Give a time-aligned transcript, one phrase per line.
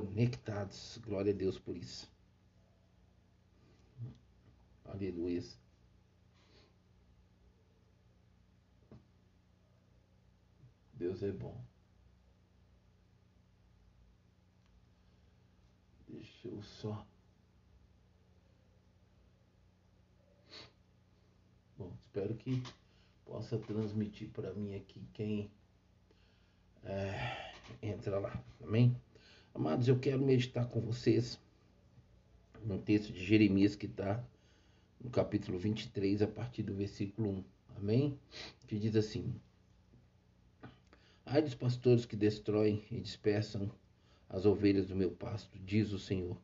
[0.00, 0.98] conectados.
[0.98, 2.10] Glória a Deus por isso.
[4.84, 5.42] Aleluia.
[10.92, 11.64] Deus é bom.
[16.08, 17.06] Deixa eu só.
[21.78, 22.62] Bom, espero que
[23.24, 25.50] possa transmitir para mim aqui quem
[26.84, 27.52] é,
[27.82, 28.42] entra lá.
[28.62, 28.96] Amém?
[29.56, 31.40] Amados, eu quero meditar com vocês
[32.62, 34.22] num texto de Jeremias que está
[35.02, 37.44] no capítulo 23, a partir do versículo 1.
[37.78, 38.18] Amém?
[38.66, 39.34] Que diz assim:
[41.24, 43.70] Ai dos pastores que destroem e dispersam
[44.28, 46.36] as ovelhas do meu pasto, diz o Senhor.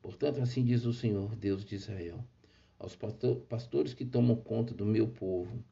[0.00, 2.24] Portanto, assim diz o Senhor, Deus de Israel
[2.78, 2.96] aos
[3.50, 5.62] pastores que tomam conta do meu povo.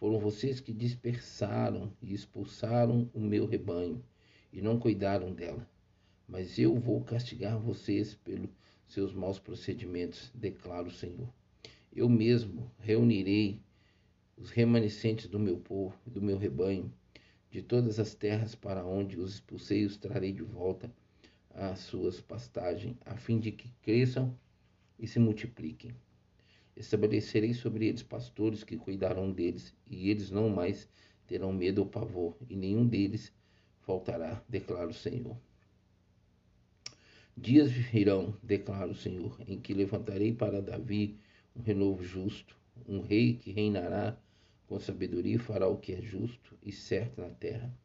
[0.00, 4.02] Foram vocês que dispersaram e expulsaram o meu rebanho
[4.50, 5.68] e não cuidaram dela.
[6.26, 8.50] Mas eu vou castigar vocês pelos
[8.86, 11.28] seus maus procedimentos, declara o Senhor.
[11.92, 13.60] Eu mesmo reunirei
[14.36, 16.92] os remanescentes do meu povo, do meu rebanho,
[17.50, 20.92] de todas as terras para onde os expulsei, os trarei de volta
[21.50, 24.36] às suas pastagens, a fim de que cresçam
[24.98, 25.92] e se multipliquem.
[26.76, 30.88] Estabelecerei sobre eles pastores que cuidarão deles, e eles não mais
[31.26, 33.32] terão medo ou pavor, e nenhum deles
[33.82, 35.36] faltará, declara o Senhor.
[37.36, 41.16] Dias virão, declara o Senhor, em que levantarei para Davi
[41.56, 42.56] um renovo justo,
[42.88, 44.16] um rei que reinará
[44.68, 47.76] com sabedoria e fará o que é justo e certo na terra.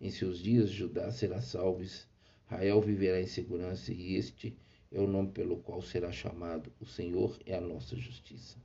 [0.00, 4.56] Em seus dias Judá será salvo, Israel viverá em segurança, e este
[4.92, 8.56] é o nome pelo qual será chamado: O Senhor é a nossa justiça.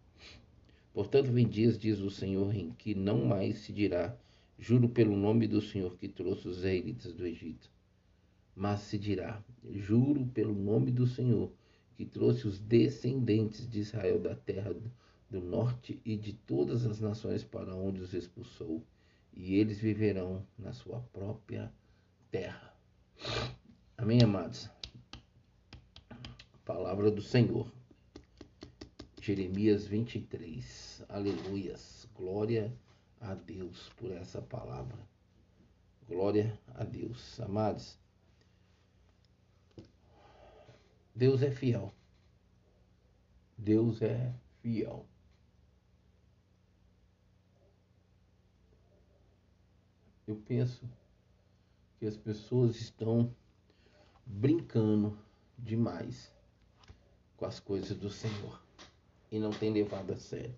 [0.94, 4.16] Portanto, vem dias, diz o Senhor, em que não mais se dirá:
[4.60, 7.76] Juro pelo nome do Senhor que trouxe os israelitas do Egito.
[8.58, 9.40] Mas se dirá:
[9.72, 11.52] Juro pelo nome do Senhor
[11.96, 14.76] que trouxe os descendentes de Israel da terra
[15.30, 18.84] do norte e de todas as nações para onde os expulsou,
[19.32, 21.72] e eles viverão na sua própria
[22.32, 22.74] terra.
[23.96, 24.68] Amém, amados?
[26.66, 27.72] Palavra do Senhor.
[29.22, 31.06] Jeremias 23.
[31.10, 32.10] Aleluias.
[32.16, 32.76] Glória
[33.22, 34.98] a Deus por essa palavra.
[36.08, 37.40] Glória a Deus.
[37.40, 38.00] Amados,
[41.18, 41.92] Deus é fiel.
[43.58, 45.04] Deus é fiel.
[50.28, 50.88] Eu penso
[51.98, 53.34] que as pessoas estão
[54.28, 55.18] brincando
[55.58, 56.32] demais
[57.36, 58.62] com as coisas do Senhor
[59.32, 60.56] e não tem levado a sério.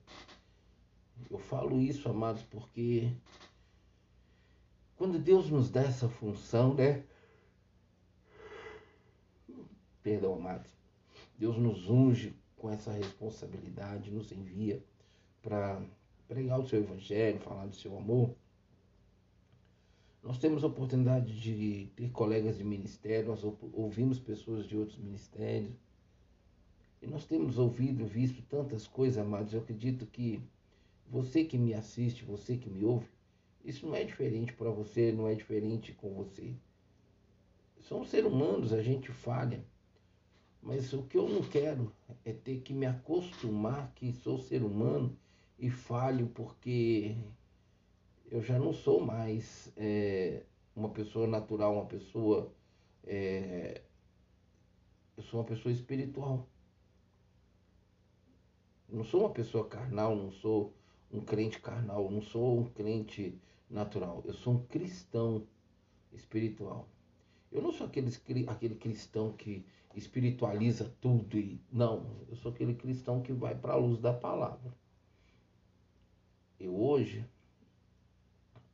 [1.32, 3.16] Eu falo isso, amados, porque
[4.98, 7.06] quando Deus nos dá essa função, né?
[10.10, 10.72] Perdão, amados.
[11.38, 14.84] Deus nos unge com essa responsabilidade, nos envia
[15.40, 15.80] para
[16.28, 18.34] pregar o seu evangelho, falar do seu amor.
[20.24, 25.76] Nós temos a oportunidade de ter colegas de ministério, nós ouvimos pessoas de outros ministérios
[27.04, 29.54] e nós temos ouvido, visto tantas coisas, amados.
[29.54, 30.42] Eu acredito que
[31.08, 33.08] você que me assiste, você que me ouve,
[33.64, 36.56] isso não é diferente para você, não é diferente com você.
[37.82, 39.64] Somos seres humanos, a gente falha.
[40.62, 41.92] Mas o que eu não quero
[42.26, 45.18] é ter que me acostumar que sou ser humano
[45.58, 47.16] e falho porque
[48.30, 50.44] eu já não sou mais é,
[50.76, 52.54] uma pessoa natural, uma pessoa.
[53.04, 53.82] É,
[55.16, 56.48] eu sou uma pessoa espiritual
[58.92, 60.74] não sou uma pessoa carnal, não sou
[61.12, 63.40] um crente carnal, não sou um crente
[63.70, 64.24] natural.
[64.26, 65.46] Eu sou um cristão
[66.12, 66.88] espiritual.
[67.52, 68.12] Eu não sou aquele,
[68.48, 69.66] aquele cristão que
[69.96, 74.74] espiritualiza tudo e não, eu sou aquele cristão que vai para a luz da palavra.
[76.60, 77.26] Eu hoje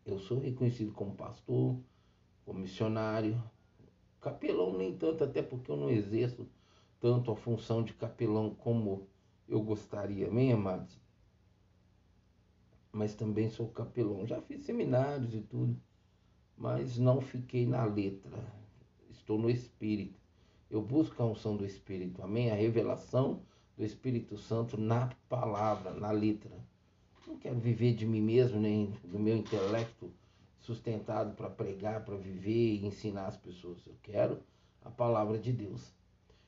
[0.05, 1.79] eu sou reconhecido como pastor,
[2.45, 3.41] como missionário,
[4.21, 6.47] capelão nem tanto, até porque eu não exerço
[6.99, 9.07] tanto a função de capelão como
[9.47, 10.99] eu gostaria, amém, amados?
[12.91, 14.25] Mas também sou capelão.
[14.25, 15.79] Já fiz seminários e tudo,
[16.55, 18.64] mas não fiquei na letra.
[19.25, 20.19] Estou no Espírito.
[20.69, 22.51] Eu busco a unção do Espírito, amém?
[22.51, 23.41] A revelação
[23.75, 26.51] do Espírito Santo na palavra, na letra.
[27.25, 30.13] Não quero viver de mim mesmo, nem do meu intelecto
[30.59, 33.79] sustentado para pregar, para viver e ensinar as pessoas.
[33.87, 34.37] Eu quero
[34.83, 35.91] a palavra de Deus.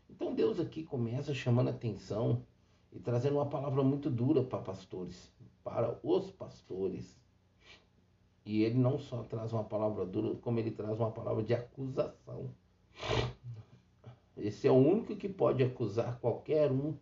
[0.07, 2.44] Então Deus aqui começa chamando atenção
[2.94, 5.31] e trazendo uma palavra muito dura para pastores,
[5.63, 7.19] para os pastores.
[8.45, 12.51] E ele não só traz uma palavra dura, como ele traz uma palavra de acusação.
[14.35, 16.95] Esse é o único que pode acusar qualquer um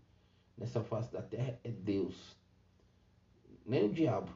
[0.57, 2.37] nessa face da terra é Deus.
[3.65, 4.31] Nem o diabo.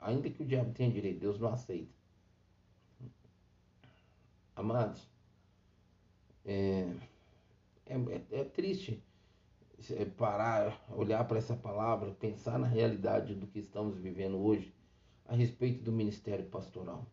[0.00, 1.92] Ainda que o diabo tenha direito, Deus não aceita.
[4.54, 5.08] Amados,
[6.44, 6.94] é,
[7.86, 9.02] é, é, é triste
[10.16, 14.72] parar, olhar para essa palavra, pensar na realidade do que estamos vivendo hoje
[15.26, 17.06] a respeito do ministério pastoral.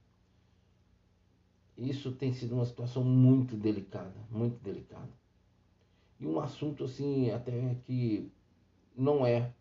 [1.77, 5.09] Isso tem sido uma situação muito delicada, muito delicada.
[6.19, 8.31] E um assunto assim, até que
[8.95, 9.51] não é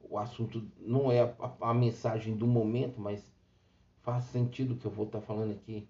[0.00, 3.32] o assunto, não é a, a mensagem do momento, mas
[4.02, 5.86] faz sentido que eu vou estar falando aqui.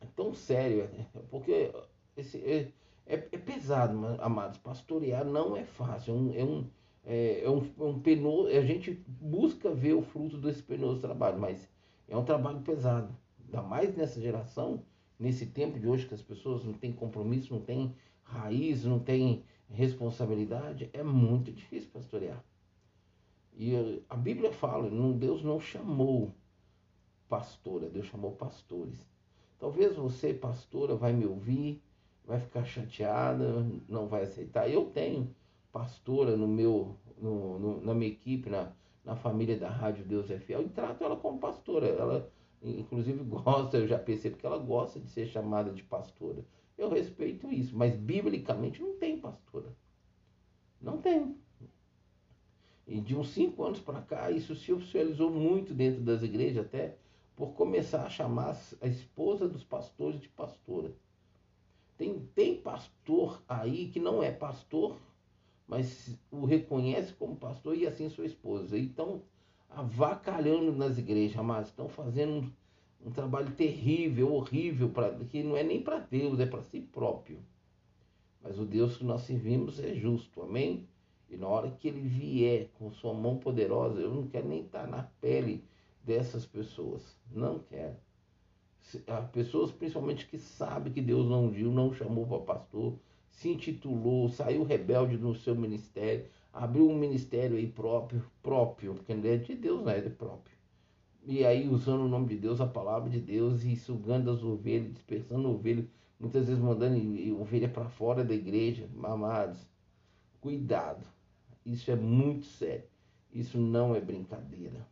[0.00, 1.72] É tão sério, é, porque
[2.16, 2.72] esse, é,
[3.06, 4.58] é, é pesado, amados.
[4.58, 6.66] Pastorear não é fácil, é um, é um,
[7.04, 8.48] é, é um, é um penoso.
[8.48, 11.68] A gente busca ver o fruto desse penoso trabalho, mas
[12.08, 13.14] é um trabalho pesado.
[13.52, 14.82] Ainda mais nessa geração,
[15.18, 19.44] nesse tempo de hoje que as pessoas não têm compromisso, não têm raiz, não têm
[19.68, 22.42] responsabilidade, é muito difícil pastorear.
[23.54, 26.32] E a Bíblia fala, não, Deus não chamou
[27.28, 29.06] pastora, Deus chamou pastores.
[29.58, 31.82] Talvez você, pastora, vai me ouvir,
[32.24, 34.70] vai ficar chateada, não vai aceitar.
[34.70, 35.34] Eu tenho
[35.70, 38.72] pastora no meu, no, no, na minha equipe, na,
[39.04, 41.86] na família da Rádio Deus é Fiel, e trato ela como pastora.
[41.86, 42.30] Ela,
[42.62, 46.44] inclusive, gosta, eu já percebo que ela gosta de ser chamada de pastora.
[46.76, 49.76] Eu respeito isso, mas biblicamente não tem pastora.
[50.80, 51.36] Não tem.
[52.86, 56.96] E de uns cinco anos para cá, isso se oficializou muito dentro das igrejas, até
[57.36, 60.92] por começar a chamar a esposa dos pastores de pastora.
[61.96, 64.98] Tem, tem pastor aí que não é pastor,
[65.66, 68.76] mas o reconhece como pastor e assim sua esposa.
[68.76, 69.22] Então,
[69.74, 72.32] avacalhando nas igrejas, mas estão fazendo
[73.02, 76.80] um, um, trabalho terrível, horrível, pra, que não é nem para Deus, é para si
[76.80, 77.38] próprio.
[78.42, 80.88] Mas o Deus que nós servimos é justo, amém?
[81.30, 84.86] E na hora que ele vier com sua mão poderosa, eu não quero nem estar
[84.86, 85.64] na pele
[86.04, 87.16] dessas pessoas.
[87.30, 87.96] Não quero
[89.32, 92.94] pessoas principalmente que sabem que Deus não viu, não chamou para pastor,
[93.30, 99.28] se intitulou, saiu rebelde no seu ministério, abriu um ministério aí próprio, próprio, porque não
[99.28, 100.54] é de Deus, não é de próprio.
[101.24, 104.92] E aí usando o nome de Deus, a palavra de Deus e sugando as ovelhas,
[104.92, 105.86] dispersando ovelhas,
[106.18, 106.96] muitas vezes mandando
[107.40, 109.58] ovelha para fora da igreja, amados.
[110.40, 111.06] Cuidado.
[111.64, 112.84] Isso é muito sério.
[113.32, 114.86] Isso não é brincadeira.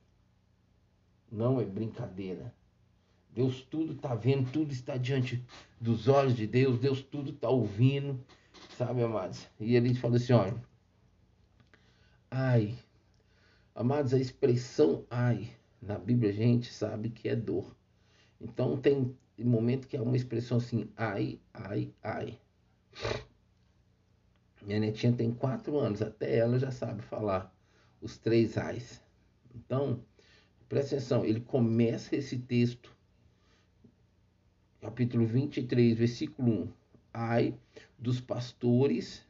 [1.30, 2.54] Não é brincadeira.
[3.32, 5.44] Deus tudo está vendo, tudo está diante
[5.80, 8.18] dos olhos de Deus, Deus tudo está ouvindo,
[8.76, 9.46] sabe, amados?
[9.58, 10.69] E ele fala assim: olha,
[12.30, 12.78] ai,
[13.74, 15.50] amados, a expressão ai
[15.80, 17.74] na Bíblia a gente sabe que é dor.
[18.40, 22.38] Então tem momento que é uma expressão assim, ai, ai, ai.
[24.62, 27.54] Minha netinha tem quatro anos, até ela já sabe falar
[28.00, 29.02] os três ais.
[29.54, 30.04] Então,
[30.68, 32.94] presta atenção, ele começa esse texto
[34.80, 36.68] capítulo 23, versículo 1.
[37.12, 37.54] Ai
[37.98, 39.26] dos pastores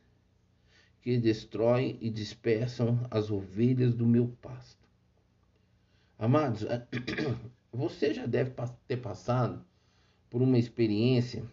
[1.01, 4.87] que destroem e dispersam as ovelhas do meu pasto.
[6.19, 6.67] Amados,
[7.73, 8.53] você já deve
[8.87, 9.65] ter passado
[10.29, 11.45] por uma experiência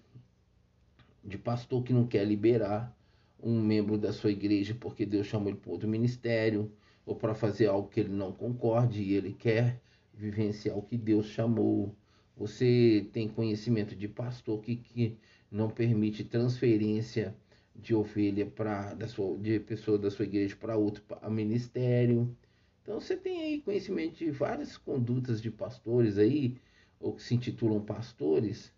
[1.24, 2.96] de pastor que não quer liberar
[3.42, 6.72] um membro da sua igreja porque Deus chamou ele para outro ministério
[7.06, 9.80] ou para fazer algo que ele não concorde e ele quer
[10.14, 11.96] vivenciar o que Deus chamou
[12.38, 15.18] você tem conhecimento de pastor que, que
[15.52, 17.36] não permite transferência
[17.78, 22.36] de ovelha para da sua de pessoa da sua igreja para outro ministério.
[22.82, 26.58] Então você tem aí conhecimento de várias condutas de pastores aí,
[27.00, 28.74] ou que se intitulam pastores,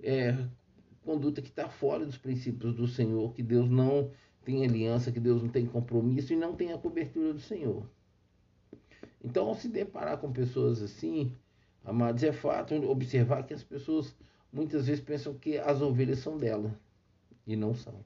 [0.00, 0.36] é,
[1.04, 4.10] conduta que está fora dos princípios do Senhor, que Deus não
[4.44, 7.88] tem aliança, que Deus não tem compromisso e não tem a cobertura do Senhor.
[9.22, 11.34] Então, ao se deparar com pessoas assim,
[11.88, 14.14] Amados, é fato observar que as pessoas
[14.52, 16.78] muitas vezes pensam que as ovelhas são dela
[17.46, 18.04] e não são.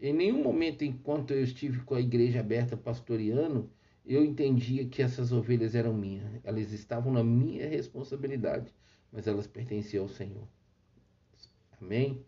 [0.00, 3.68] Em nenhum momento, enquanto eu estive com a igreja aberta pastoreando,
[4.06, 6.24] eu entendia que essas ovelhas eram minhas.
[6.44, 8.72] Elas estavam na minha responsabilidade,
[9.12, 10.46] mas elas pertenciam ao Senhor.
[11.80, 12.24] Amém?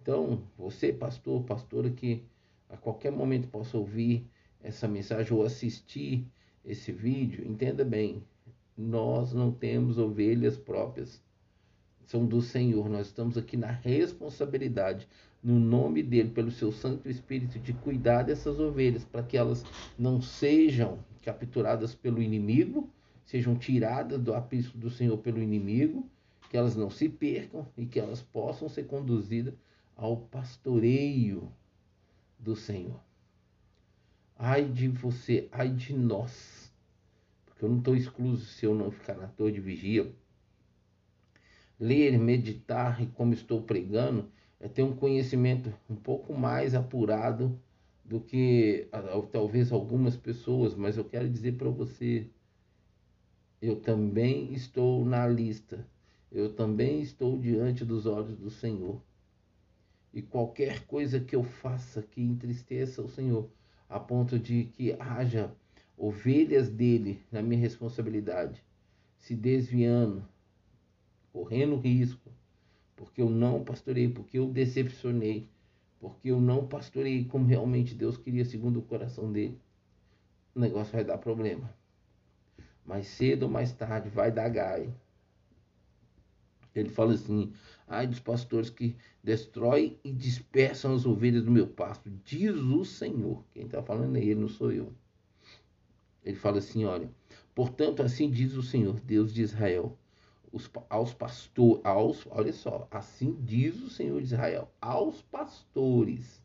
[0.00, 2.24] Então, você, pastor, pastora, que
[2.68, 4.26] a qualquer momento possa ouvir
[4.60, 6.26] essa mensagem ou assistir
[6.64, 8.22] esse vídeo, entenda bem,
[8.76, 11.22] nós não temos ovelhas próprias.
[12.04, 12.88] São do Senhor.
[12.88, 15.08] Nós estamos aqui na responsabilidade,
[15.42, 19.64] no nome dele, pelo seu Santo Espírito, de cuidar dessas ovelhas, para que elas
[19.98, 22.88] não sejam capturadas pelo inimigo,
[23.24, 26.08] sejam tiradas do aprisco do Senhor pelo inimigo,
[26.48, 29.54] que elas não se percam e que elas possam ser conduzidas
[29.96, 31.50] ao pastoreio
[32.38, 33.00] do Senhor.
[34.36, 36.72] Ai de você, ai de nós,
[37.46, 40.12] porque eu não estou excluso se eu não ficar na torre de vigia.
[41.78, 44.30] Ler, meditar e como estou pregando
[44.62, 47.60] é ter um conhecimento um pouco mais apurado
[48.04, 48.88] do que
[49.32, 52.30] talvez algumas pessoas, mas eu quero dizer para você,
[53.60, 55.84] eu também estou na lista,
[56.30, 59.02] eu também estou diante dos olhos do Senhor.
[60.14, 63.50] E qualquer coisa que eu faça que entristeça o Senhor,
[63.88, 65.52] a ponto de que haja
[65.96, 68.64] ovelhas dele na minha responsabilidade,
[69.18, 70.24] se desviando,
[71.32, 72.31] correndo risco,
[73.02, 75.48] porque eu não pastorei, porque eu decepcionei,
[75.98, 79.60] porque eu não pastorei como realmente Deus queria, segundo o coração dele,
[80.54, 81.74] o negócio vai dar problema.
[82.86, 84.94] Mais cedo ou mais tarde vai dar gai.
[86.72, 87.52] Ele fala assim:
[87.88, 93.44] ai dos pastores que destroem e dispersam as ovelhas do meu pasto, diz o Senhor.
[93.50, 94.92] Quem está falando é ele, não sou eu.
[96.22, 97.10] Ele fala assim: olha,
[97.52, 99.98] portanto, assim diz o Senhor, Deus de Israel:
[100.52, 106.42] os, aos pastores, aos, olha só, assim diz o Senhor de Israel, aos pastores.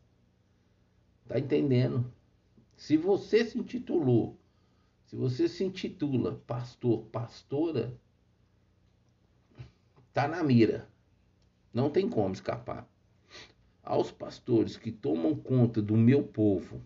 [1.26, 2.10] Tá entendendo?
[2.74, 4.38] Se você se intitulou,
[5.04, 7.94] se você se intitula pastor, pastora,
[10.12, 10.88] tá na mira.
[11.72, 12.88] Não tem como escapar.
[13.82, 16.80] Aos pastores que tomam conta do meu povo,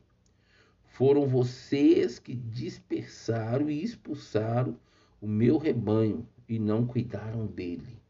[0.85, 4.79] foram vocês que dispersaram e expulsaram
[5.21, 8.01] o meu rebanho e não cuidaram dele.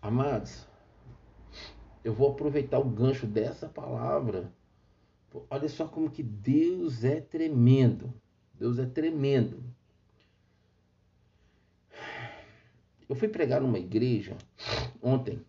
[0.00, 0.66] Amados,
[2.04, 4.52] eu vou aproveitar o gancho dessa palavra.
[5.50, 8.14] Olha só como que Deus é tremendo.
[8.54, 9.62] Deus é tremendo.
[13.08, 14.36] Eu fui pregar numa igreja
[15.02, 15.44] ontem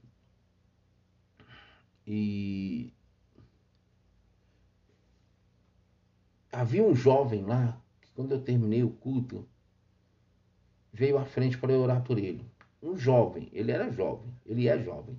[2.08, 2.94] e
[6.52, 7.80] havia um jovem lá
[8.20, 9.48] quando eu terminei o culto,
[10.92, 12.46] veio à frente para eu orar por ele.
[12.84, 15.18] Um jovem, ele era jovem, ele é jovem.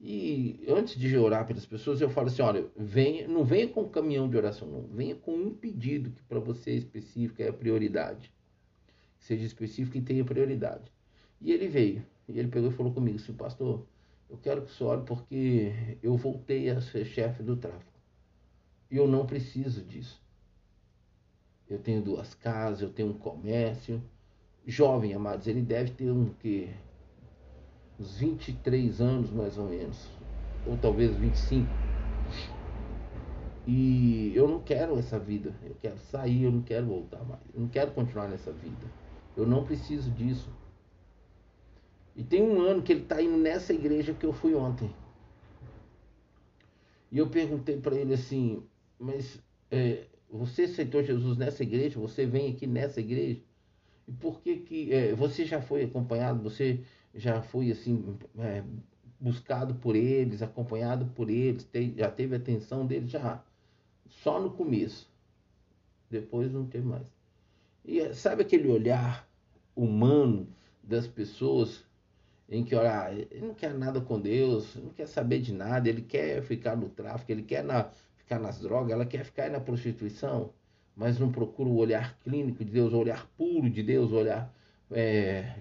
[0.00, 3.88] E antes de orar pelas pessoas, eu falo assim: olha, venha, não venha com um
[3.88, 4.82] caminhão de oração, não.
[4.88, 8.32] Venha com um pedido que para você é específico é a prioridade.
[9.20, 10.90] Seja específico e tenha prioridade.
[11.40, 12.04] E ele veio.
[12.28, 13.86] E ele pegou e falou comigo assim: Pastor,
[14.28, 17.92] eu quero que senhor ore porque eu voltei a ser chefe do tráfico.
[18.90, 20.21] E eu não preciso disso
[21.72, 24.02] eu tenho duas casas, eu tenho um comércio.
[24.66, 26.70] Jovem, amados, ele deve ter um que
[27.98, 30.08] uns 23 anos mais ou menos,
[30.66, 31.66] ou talvez 25.
[33.66, 37.60] E eu não quero essa vida, eu quero sair, eu não quero voltar mais, eu
[37.60, 38.86] não quero continuar nessa vida.
[39.36, 40.50] Eu não preciso disso.
[42.14, 44.94] E tem um ano que ele está indo nessa igreja que eu fui ontem.
[47.10, 48.62] E eu perguntei para ele assim,
[48.98, 52.00] mas é, você aceitou Jesus nessa igreja?
[52.00, 53.40] Você vem aqui nessa igreja?
[54.08, 56.42] E por que que é, você já foi acompanhado?
[56.42, 56.80] Você
[57.14, 58.64] já foi assim é,
[59.20, 61.68] buscado por eles, acompanhado por eles?
[61.96, 63.10] Já teve atenção deles?
[63.10, 63.44] Já.
[64.08, 65.10] Só no começo.
[66.10, 67.06] Depois não tem mais.
[67.84, 69.28] E é, sabe aquele olhar
[69.76, 70.48] humano
[70.82, 71.84] das pessoas
[72.48, 75.88] em que, olha, ah, ele não quer nada com Deus, não quer saber de nada,
[75.88, 77.90] ele quer ficar no tráfico, ele quer na,
[78.32, 80.52] ficar nas drogas, ela quer ficar na prostituição,
[80.96, 84.52] mas não procura o olhar clínico de Deus, o olhar puro de Deus, o olhar
[84.90, 85.56] é,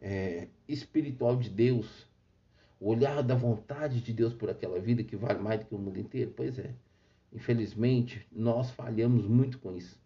[0.00, 2.06] é, espiritual de Deus,
[2.80, 5.78] o olhar da vontade de Deus por aquela vida que vale mais do que o
[5.78, 6.32] mundo inteiro.
[6.36, 6.70] Pois é,
[7.32, 10.00] infelizmente nós falhamos muito com isso,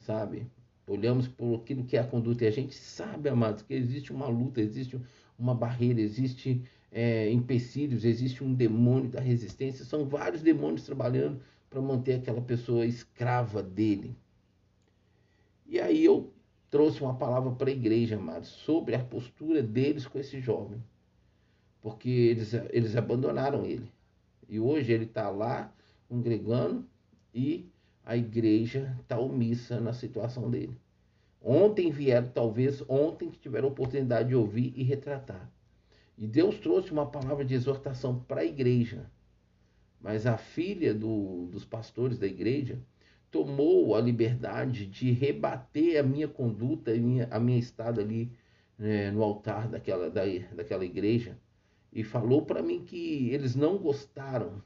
[0.00, 0.46] sabe?
[0.86, 4.26] Olhamos por aquilo que é a conduta e a gente sabe, amados, que existe uma
[4.26, 4.98] luta, existe
[5.38, 11.80] uma barreira, existe é, empecilhos, existe um demônio da resistência, são vários demônios trabalhando para
[11.80, 14.16] manter aquela pessoa escrava dele.
[15.66, 16.32] E aí eu
[16.70, 20.82] trouxe uma palavra para a igreja, amados, sobre a postura deles com esse jovem.
[21.80, 23.90] Porque eles, eles abandonaram ele.
[24.48, 25.72] E hoje ele está lá
[26.08, 26.86] congregando
[27.34, 27.68] e
[28.04, 30.76] a igreja está omissa na situação dele.
[31.40, 35.50] Ontem vieram, talvez ontem que tiveram oportunidade de ouvir e retratar.
[36.18, 39.10] E Deus trouxe uma palavra de exortação para a igreja.
[40.00, 42.78] Mas a filha do, dos pastores da igreja
[43.30, 48.32] tomou a liberdade de rebater a minha conduta, a minha, a minha estada ali
[48.78, 50.22] né, no altar daquela, da,
[50.54, 51.38] daquela igreja
[51.92, 54.62] e falou para mim que eles não gostaram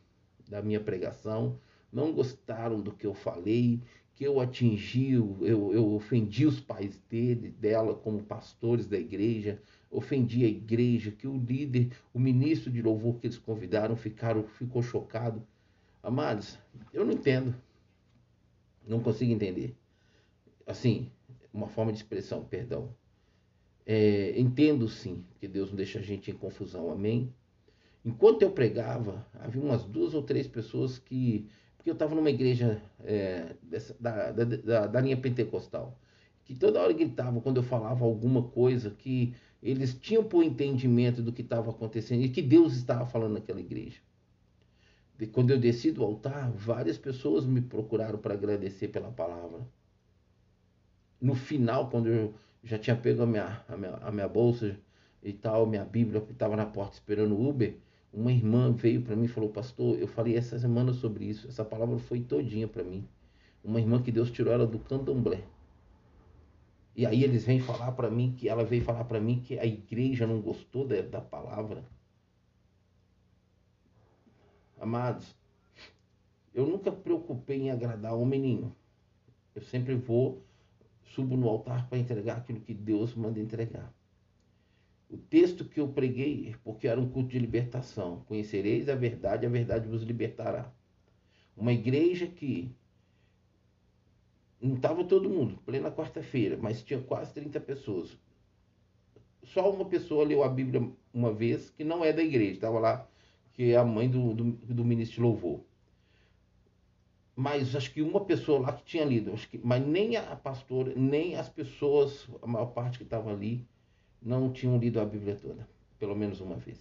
[0.48, 1.58] da minha pregação,
[1.92, 3.80] não gostaram do que eu falei,
[4.14, 9.60] que eu atingi, eu, eu ofendi os pais dele, dela como pastores da igreja,
[9.92, 14.82] ofendi a igreja, que o líder, o ministro de louvor que eles convidaram ficaram, ficou
[14.82, 15.46] chocado.
[16.02, 16.58] Amados,
[16.92, 17.54] eu não entendo.
[18.88, 19.76] Não consigo entender.
[20.66, 21.10] Assim,
[21.52, 22.94] uma forma de expressão, perdão.
[23.84, 27.32] É, entendo sim que Deus não deixa a gente em confusão, amém?
[28.04, 31.46] Enquanto eu pregava, havia umas duas ou três pessoas que.
[31.76, 35.98] Porque eu estava numa igreja é, dessa, da, da, da, da, linha pentecostal,
[36.44, 41.32] que toda hora gritavam quando eu falava alguma coisa que eles tinham por entendimento do
[41.32, 44.00] que estava acontecendo e que Deus estava falando naquela igreja.
[45.20, 49.60] E quando eu desci do altar, várias pessoas me procuraram para agradecer pela palavra.
[51.20, 54.76] No final, quando eu já tinha pego a minha, a minha, a minha bolsa
[55.22, 57.76] e tal, minha Bíblia, que estava na porta esperando o Uber,
[58.12, 61.64] uma irmã veio para mim e falou, pastor, eu falei essa semana sobre isso, essa
[61.64, 63.06] palavra foi todinha para mim.
[63.62, 65.44] Uma irmã que Deus tirou ela do candomblé.
[66.94, 69.64] E aí eles vêm falar para mim que ela veio falar para mim que a
[69.64, 71.84] igreja não gostou da, da palavra.
[74.78, 75.34] Amados,
[76.52, 78.72] eu nunca preocupei em agradar homem nenhum.
[79.54, 80.44] Eu sempre vou,
[81.14, 83.92] subo no altar para entregar aquilo que Deus manda entregar.
[85.08, 88.24] O texto que eu preguei, porque era um culto de libertação.
[88.26, 90.72] Conhecereis a verdade, a verdade vos libertará.
[91.56, 92.74] Uma igreja que
[94.62, 98.16] não estava todo mundo, plena quarta-feira, mas tinha quase 30 pessoas.
[99.42, 103.08] Só uma pessoa leu a Bíblia uma vez, que não é da igreja, estava lá,
[103.54, 105.60] que é a mãe do, do, do ministro de louvor.
[107.34, 110.92] Mas acho que uma pessoa lá que tinha lido, acho que, mas nem a pastora,
[110.94, 113.66] nem as pessoas, a maior parte que estava ali,
[114.20, 116.78] não tinham lido a Bíblia toda, pelo menos uma vez.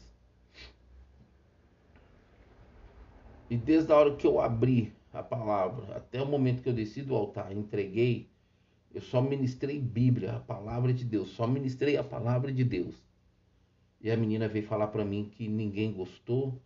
[3.49, 7.01] E desde a hora que eu abri a palavra até o momento que eu desci
[7.01, 8.29] do altar, entreguei,
[8.93, 12.95] eu só ministrei Bíblia, a palavra de Deus, só ministrei a palavra de Deus.
[13.99, 16.59] E a menina veio falar para mim que ninguém gostou,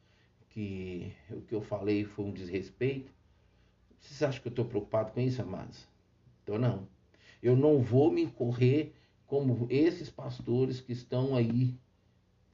[0.50, 3.12] que o que eu falei foi um desrespeito.
[4.00, 5.88] Vocês acham que eu estou preocupado com isso, amados?
[6.43, 6.88] Então não.
[7.43, 8.96] Eu não vou me correr
[9.28, 11.76] como esses pastores que estão aí,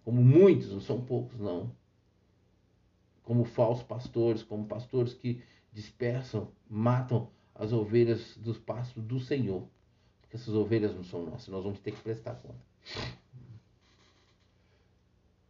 [0.04, 1.72] como muitos, não são poucos não,
[3.24, 9.68] como falsos pastores, como pastores que dispersam, matam as ovelhas dos pastos do Senhor.
[10.22, 12.60] Porque essas ovelhas não são nossas, nós vamos ter que prestar conta.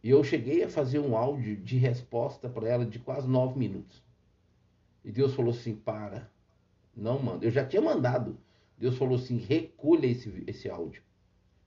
[0.02, 4.02] E eu cheguei a fazer um áudio de resposta para ela de quase nove minutos.
[5.04, 6.28] E Deus falou assim: para,
[6.96, 7.44] não manda.
[7.44, 8.36] Eu já tinha mandado.
[8.76, 11.02] Deus falou assim: recolha esse, esse áudio.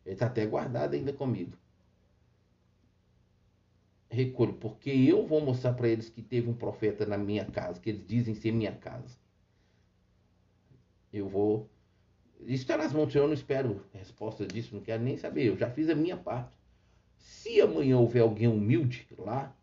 [0.05, 1.57] Ele está até guardado ainda comigo.
[4.15, 7.89] Recolho, porque eu vou mostrar para eles que teve um profeta na minha casa, que
[7.89, 9.17] eles dizem ser minha casa.
[11.11, 11.69] Eu vou.
[12.41, 15.47] Isso está nas mãos do Senhor, eu não espero resposta disso, não quero nem saber.
[15.47, 16.55] Eu já fiz a minha parte.
[17.17, 19.53] Se amanhã houver alguém humilde lá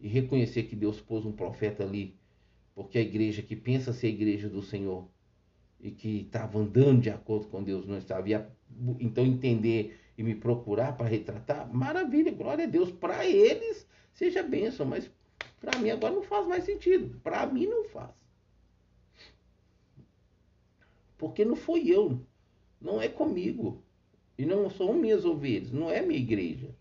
[0.00, 2.16] e reconhecer que Deus pôs um profeta ali,
[2.74, 5.06] porque a igreja que pensa ser a igreja do Senhor
[5.78, 8.34] e que estava andando de acordo com Deus não estava, e
[8.98, 12.90] então entender e me procurar para retratar, maravilha, glória a Deus.
[12.90, 13.86] Para eles
[14.20, 15.10] seja bênção, mas
[15.58, 17.18] para mim agora não faz mais sentido.
[17.22, 18.10] Para mim não faz.
[21.16, 22.20] Porque não foi eu,
[22.78, 23.82] não é comigo.
[24.36, 26.74] E não são minhas ovelhas, não é minha igreja.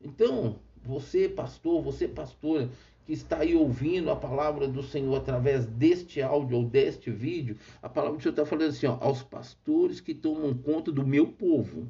[0.00, 2.68] Então, você, pastor, você, pastora,
[3.06, 7.88] que está aí ouvindo a palavra do Senhor através deste áudio ou deste vídeo, a
[7.88, 11.88] palavra do Senhor está falando assim, ó, aos pastores que tomam conta do meu povo.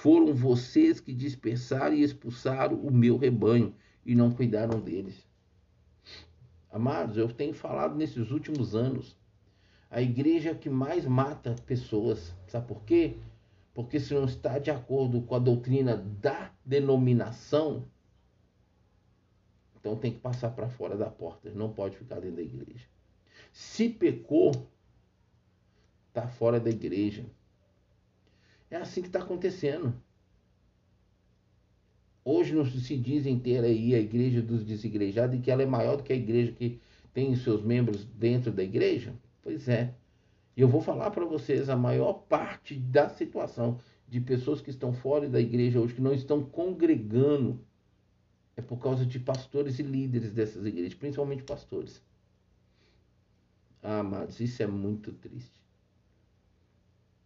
[0.00, 3.74] Foram vocês que dispersaram e expulsaram o meu rebanho
[4.06, 5.26] e não cuidaram deles.
[6.70, 9.18] Amados, eu tenho falado nesses últimos anos,
[9.90, 12.32] a igreja que mais mata pessoas.
[12.46, 13.16] Sabe por quê?
[13.74, 17.84] Porque se não está de acordo com a doutrina da denominação,
[19.80, 22.86] então tem que passar para fora da porta, não pode ficar dentro da igreja.
[23.52, 24.52] Se pecou,
[26.06, 27.26] está fora da igreja.
[28.70, 29.94] É assim que está acontecendo.
[32.24, 35.96] Hoje não se diz inteira aí a igreja dos desigrejados e que ela é maior
[35.96, 36.78] do que a igreja que
[37.14, 39.14] tem seus membros dentro da igreja?
[39.42, 39.94] Pois é.
[40.56, 44.92] E eu vou falar para vocês a maior parte da situação de pessoas que estão
[44.92, 47.60] fora da igreja hoje, que não estão congregando
[48.58, 52.02] é por causa de pastores e líderes dessas igrejas, principalmente pastores.
[53.80, 55.57] Ah, amados, isso é muito triste.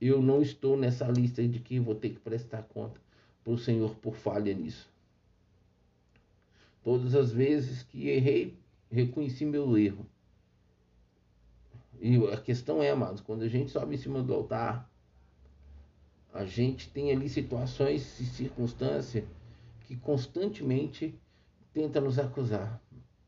[0.04, 3.00] Eu não estou nessa lista de que vou ter que prestar conta
[3.44, 4.90] para o Senhor por falha nisso.
[6.84, 8.58] Todas as vezes que errei,
[8.90, 10.06] reconheci meu erro.
[12.00, 14.90] E a questão é, amados, quando a gente sobe em cima do altar,
[16.32, 19.24] A gente tem ali situações e circunstâncias
[19.82, 21.14] que constantemente
[21.72, 22.82] tenta nos acusar.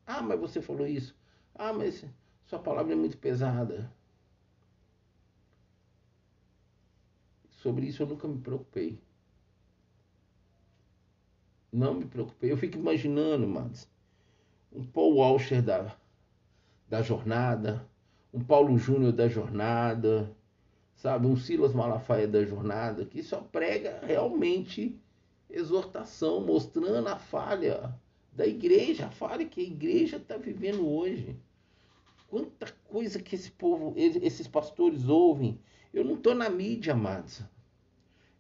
[0.07, 1.15] Ah, mas você falou isso.
[1.55, 2.05] Ah, mas
[2.47, 3.93] sua palavra é muito pesada.
[7.65, 8.99] Sobre isso eu nunca me preocupei.
[11.73, 12.53] Não me preocupei.
[12.53, 13.89] Eu fico imaginando, mas
[14.71, 15.97] um Paul Walsh da,
[16.91, 17.89] da jornada,
[18.35, 20.31] um Paulo Júnior da jornada,
[20.95, 25.01] sabe, um Silas Malafaia da jornada, que só prega realmente
[25.49, 27.99] exortação, mostrando a falha
[28.31, 31.35] da igreja, a falha que a igreja está vivendo hoje.
[32.29, 35.59] Quanta coisa que esse povo, esses pastores ouvem.
[35.95, 37.43] Eu não estou na mídia, amados.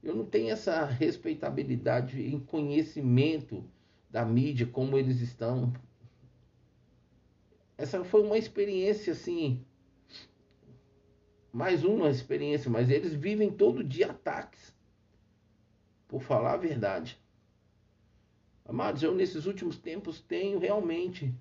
[0.04, 3.64] Eu não tenho essa respeitabilidade em conhecimento
[4.10, 5.72] da mídia, como eles estão.
[7.78, 9.64] Essa foi uma experiência assim.
[11.50, 14.74] Mais uma experiência, mas eles vivem todo dia ataques.
[16.06, 17.18] Por falar a verdade.
[18.66, 21.34] Amados, eu nesses últimos tempos tenho realmente,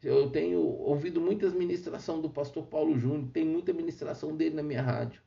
[0.00, 4.82] eu tenho ouvido muitas ministração do pastor Paulo Júnior, tem muita ministração dele na minha
[4.82, 5.23] rádio.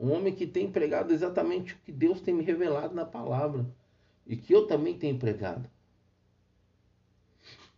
[0.00, 3.66] Um homem que tem pregado exatamente o que Deus tem me revelado na palavra
[4.26, 5.70] e que eu também tenho pregado.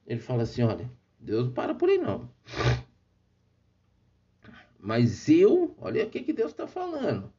[0.07, 2.31] Ele fala assim: olha, Deus não para por aí não.
[4.79, 7.33] Mas eu, olha o que, que Deus está falando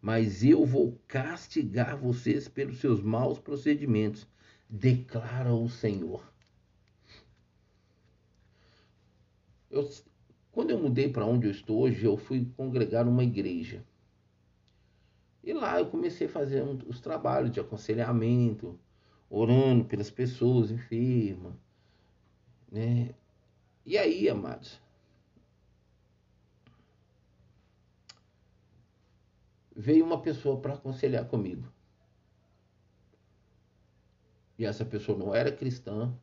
[0.00, 4.26] mas eu vou castigar vocês pelos seus maus procedimentos,
[4.68, 6.22] declara o Senhor.
[9.70, 9.88] Eu,
[10.52, 13.84] quando eu mudei para onde eu estou hoje, eu fui congregar numa igreja.
[15.42, 18.78] E lá eu comecei a fazer um, os trabalhos de aconselhamento,
[19.28, 21.54] orando pelas pessoas enfermas.
[22.70, 23.14] Né?
[23.86, 24.80] E aí, amados,
[29.74, 31.66] veio uma pessoa para aconselhar comigo.
[34.58, 36.14] E essa pessoa não era cristã,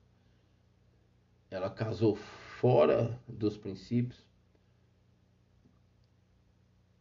[1.50, 2.16] ela casou
[2.60, 4.26] fora dos princípios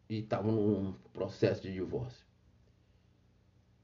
[0.09, 2.25] e estava num processo de divórcio.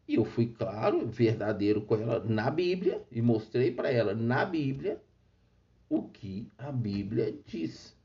[0.06, 5.02] E eu fui claro, verdadeiro com ela na Bíblia e mostrei para ela na Bíblia
[5.88, 7.96] o que a Bíblia diz.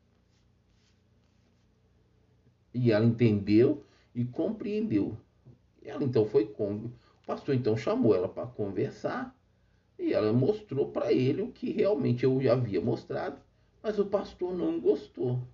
[2.73, 3.83] E ela entendeu
[4.15, 5.17] e compreendeu.
[5.83, 6.93] Ela então foi com o
[7.25, 9.35] pastor então chamou ela para conversar
[9.99, 13.41] e ela mostrou para ele o que realmente eu já havia mostrado,
[13.87, 15.47] mas o pastor não gostou.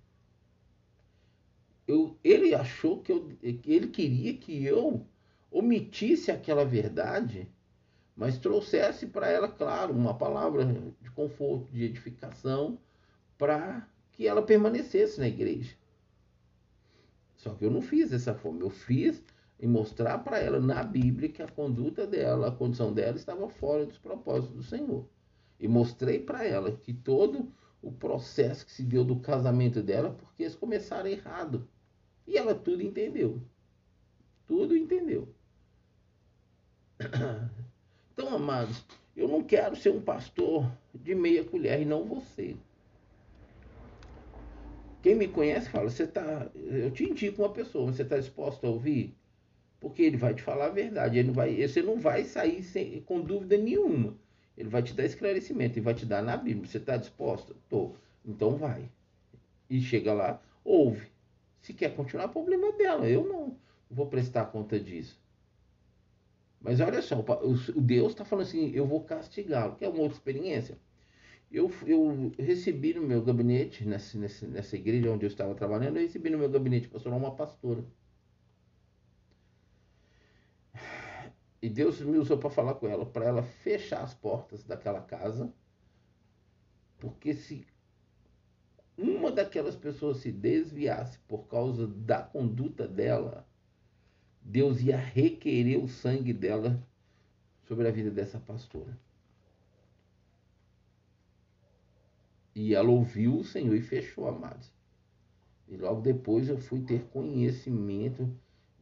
[1.86, 5.06] Eu, ele achou que, eu, que ele queria que eu
[5.52, 7.48] omitisse aquela verdade,
[8.16, 10.64] mas trouxesse para ela, claro, uma palavra
[11.00, 12.76] de conforto, de edificação,
[13.38, 15.76] para que ela permanecesse na igreja.
[17.36, 18.62] Só que eu não fiz dessa forma.
[18.62, 19.22] Eu fiz
[19.60, 23.86] em mostrar para ela na Bíblia que a conduta dela, a condição dela estava fora
[23.86, 25.06] dos propósitos do Senhor.
[25.60, 27.52] E mostrei para ela que todo
[27.84, 31.68] o processo que se deu do casamento dela, porque eles começaram errado.
[32.26, 33.42] E ela tudo entendeu.
[34.46, 35.28] Tudo entendeu.
[38.16, 38.84] Então, amados,
[39.16, 42.56] eu não quero ser um pastor de meia colher e não você.
[45.02, 48.70] Quem me conhece fala, você tá, eu te indico uma pessoa, você está disposto a
[48.70, 49.18] ouvir?
[49.80, 53.02] Porque ele vai te falar a verdade, ele não vai, você não vai sair sem,
[53.02, 54.16] com dúvida nenhuma.
[54.56, 56.66] Ele vai te dar esclarecimento e vai te dar na Bíblia.
[56.66, 57.56] Você está disposto?
[57.68, 57.94] Tô.
[58.24, 58.88] Então vai.
[59.68, 61.08] E chega lá, ouve.
[61.60, 63.08] Se quer continuar, problema dela.
[63.08, 63.56] Eu não
[63.90, 65.20] vou prestar conta disso.
[66.60, 69.76] Mas olha só, o Deus está falando assim: eu vou castigá-lo.
[69.76, 70.78] Quer uma outra experiência?
[71.52, 76.30] Eu, eu recebi no meu gabinete, nessa, nessa, igreja onde eu estava trabalhando, eu recebi
[76.30, 77.84] no meu gabinete pastoral uma pastora.
[81.64, 85.50] E Deus me usou para falar com ela, para ela fechar as portas daquela casa,
[86.98, 87.66] porque se
[88.98, 93.48] uma daquelas pessoas se desviasse por causa da conduta dela,
[94.42, 96.86] Deus ia requerer o sangue dela
[97.62, 99.00] sobre a vida dessa pastora.
[102.54, 104.70] E ela ouviu o Senhor e fechou, amados.
[105.66, 108.30] E logo depois eu fui ter conhecimento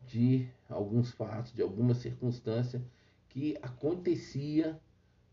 [0.05, 2.83] de alguns fatos, de algumas circunstâncias
[3.29, 4.79] que acontecia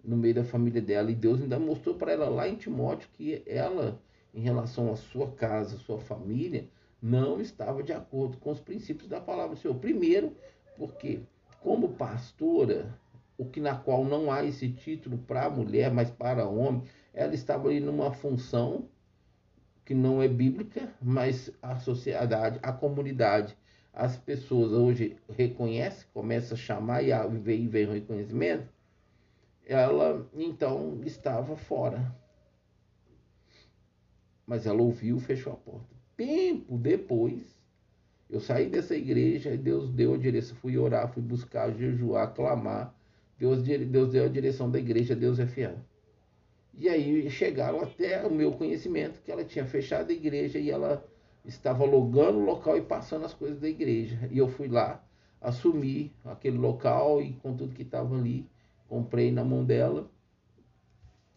[0.04, 1.12] no meio da família dela.
[1.12, 4.00] E Deus ainda mostrou para ela lá em Timóteo que ela,
[4.34, 6.68] em relação à sua casa, sua família,
[7.02, 9.76] não estava de acordo com os princípios da palavra do Senhor.
[9.76, 10.36] Primeiro,
[10.78, 11.22] porque
[11.62, 12.98] como pastora,
[13.38, 17.68] o que na qual não há esse título para mulher, mas para homem, ela estava
[17.68, 18.88] ali numa função
[19.86, 23.58] que não é bíblica, mas a sociedade, a comunidade,
[23.94, 28.68] as pessoas hoje reconhecem, começam a chamar e, a, e vem o reconhecimento,
[29.66, 32.16] ela então estava fora.
[34.46, 35.96] Mas ela ouviu, fechou a porta.
[36.18, 37.56] Tempo depois,
[38.30, 40.56] eu saí dessa igreja e Deus deu a direção.
[40.58, 42.94] Fui orar, fui buscar, jejuar, clamar.
[43.38, 45.78] Deus, Deus deu a direção da igreja, Deus é fiel.
[46.74, 51.06] E aí chegaram até o meu conhecimento que ela tinha fechado a igreja e ela
[51.50, 54.30] estava logando o local e passando as coisas da igreja.
[54.32, 55.04] E eu fui lá,
[55.42, 58.48] assumi aquele local e com tudo que estava ali,
[58.88, 60.10] comprei na mão dela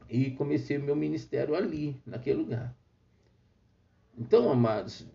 [0.09, 2.77] e comecei o meu ministério ali, naquele lugar.
[4.17, 5.07] Então, amados,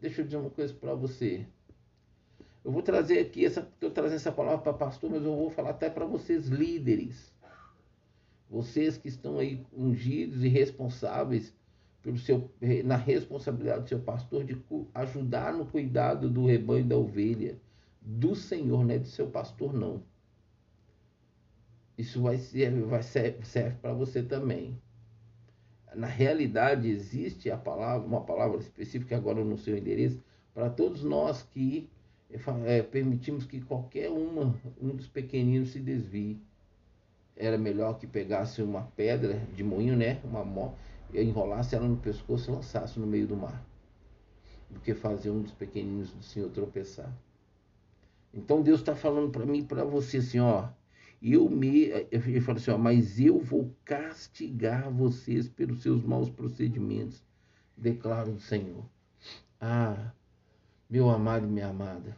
[0.00, 1.44] deixa eu dizer uma coisa para você.
[2.64, 5.90] Eu vou trazer aqui, estou trazendo essa palavra para pastor, mas eu vou falar até
[5.90, 7.32] para vocês líderes.
[8.48, 11.52] Vocês que estão aí ungidos e responsáveis
[12.06, 12.48] pelo seu,
[12.84, 14.56] na responsabilidade do seu pastor de
[14.94, 17.58] ajudar no cuidado do rebanho da ovelha,
[18.00, 20.00] do Senhor, não é do seu pastor, não.
[21.98, 24.78] Isso vai ser, vai ser, serve para você também
[25.96, 30.22] na realidade existe a palavra, uma palavra específica agora no seu endereço,
[30.54, 31.88] para todos nós que
[32.66, 36.38] é, permitimos que qualquer uma, um dos pequeninos se desvie.
[37.34, 40.20] Era melhor que pegasse uma pedra de moinho, né?
[40.24, 40.72] Uma mó,
[41.12, 43.64] enrolasse ela no pescoço e lançasse no meio do mar.
[44.70, 47.12] Do que fazer um dos pequeninos do Senhor tropeçar.
[48.34, 50.68] Então Deus está falando para mim e para você assim, ó
[51.22, 51.86] eu me.
[52.10, 57.22] Ele fala assim: ó, mas eu vou castigar vocês pelos seus maus procedimentos,
[57.76, 58.84] declara o Senhor.
[59.60, 60.12] Ah,
[60.88, 62.16] meu amado e minha amada,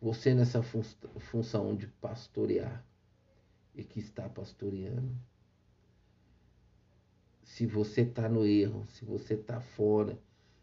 [0.00, 0.82] você nessa fun
[1.18, 2.84] função de pastorear
[3.74, 5.14] e que está pastoreando,
[7.44, 10.18] se você está no erro, se você está fora,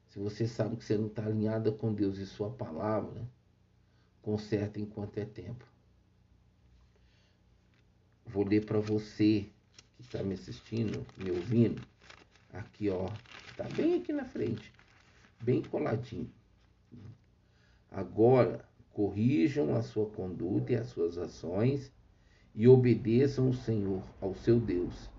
[0.10, 3.30] se você sabe que você não está alinhada com Deus e Sua palavra,
[4.22, 5.66] conserta enquanto é tempo.
[8.26, 9.48] Vou ler para você
[9.96, 11.82] que está me assistindo, me ouvindo.
[12.52, 13.10] Aqui, ó.
[13.50, 14.74] Está bem aqui na frente.
[15.42, 16.32] Bem coladinho.
[17.90, 21.92] Agora, corrijam a sua conduta e as suas ações
[22.56, 25.11] e obedeçam o Senhor, ao seu Deus.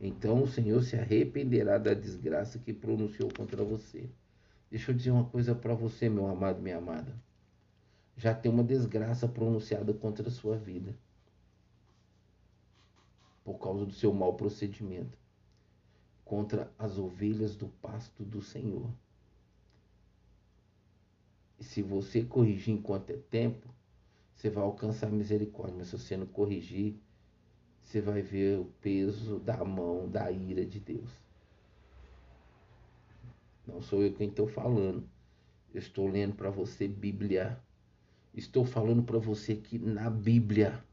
[0.00, 4.08] Então o Senhor se arrependerá da desgraça que pronunciou contra você.
[4.70, 7.14] Deixa eu dizer uma coisa para você, meu amado, minha amada.
[8.16, 10.96] Já tem uma desgraça pronunciada contra a sua vida
[13.44, 15.16] por causa do seu mau procedimento
[16.26, 18.90] contra as ovelhas do pasto do Senhor.
[21.56, 23.68] E se você corrigir enquanto é tempo,
[24.34, 25.76] você vai alcançar misericórdia.
[25.78, 27.00] Mas se você não corrigir,
[27.86, 31.08] você vai ver o peso da mão da ira de Deus.
[33.64, 35.08] Não sou eu quem estou falando.
[35.72, 37.60] Eu estou lendo para você Bíblia.
[38.34, 40.84] Estou falando para você que na Bíblia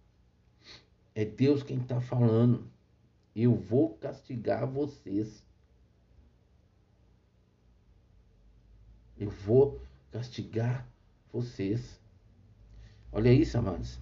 [1.16, 2.72] é Deus quem está falando.
[3.36, 5.44] Eu vou castigar vocês.
[9.18, 10.88] Eu vou castigar
[11.32, 12.00] vocês.
[13.12, 14.00] Olha isso, amados.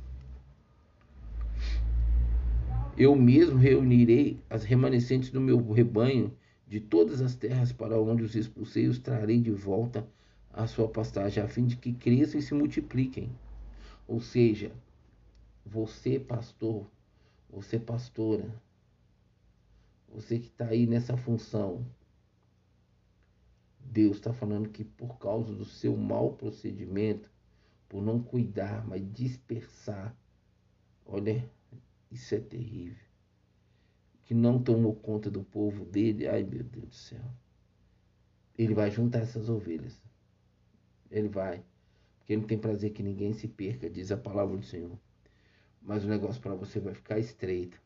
[2.98, 6.36] Eu mesmo reunirei as remanescentes do meu rebanho
[6.68, 10.08] de todas as terras para onde os expulsei, os trarei de volta
[10.52, 13.30] à sua pastagem, a fim de que cresçam e se multipliquem.
[14.08, 14.72] Ou seja,
[15.66, 16.86] você, pastor,
[17.50, 18.54] você pastora,
[20.14, 21.86] você que está aí nessa função,
[23.80, 27.30] Deus está falando que por causa do seu mau procedimento,
[27.88, 30.16] por não cuidar, mas dispersar,
[31.06, 31.50] olha,
[32.12, 33.06] isso é terrível.
[34.24, 37.26] Que não tomou conta do povo dele, ai meu Deus do céu.
[38.58, 40.02] Ele vai juntar essas ovelhas.
[41.10, 41.64] Ele vai.
[42.18, 44.98] Porque ele tem prazer que ninguém se perca, diz a palavra do Senhor
[45.82, 47.82] mas o negócio para você vai ficar estreito.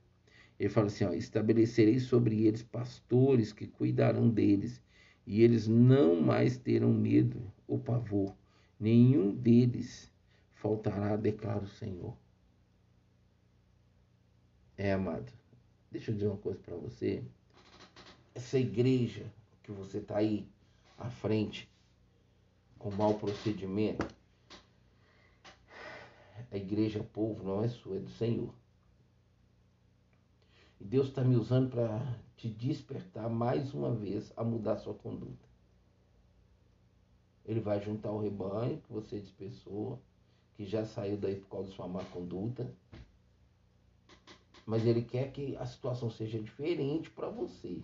[0.60, 4.82] Ele fala assim: ó, estabelecerei sobre eles pastores que cuidarão deles,
[5.26, 8.36] e eles não mais terão medo ou pavor,
[8.80, 10.12] nenhum deles
[10.54, 12.16] faltará, declara o Senhor.
[14.78, 15.32] É, amado,
[15.90, 17.24] deixa eu dizer uma coisa para você.
[18.34, 19.26] Essa igreja
[19.64, 20.46] que você está aí
[20.98, 21.70] à frente,
[22.78, 24.06] com mau procedimento,
[26.52, 28.54] a igreja, povo, não é sua, é do Senhor.
[30.80, 35.46] E Deus está me usando para te despertar mais uma vez a mudar sua conduta.
[37.46, 40.02] Ele vai juntar o rebanho que você dispersou,
[40.56, 42.70] que já saiu daí por causa da sua má conduta.
[44.65, 47.82] Mas ele quer que a situação seja diferente para você.